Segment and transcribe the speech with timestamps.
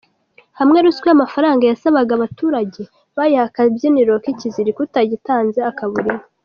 [0.59, 2.81] Hamwe ruswa y’amafaranga basabaga abaturage
[3.17, 6.27] bayihaye akabyiniriro “k’ikiziriko”, utagitanze akabura inka.